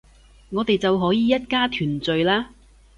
[0.49, 2.47] 我哋就可以一家團聚喇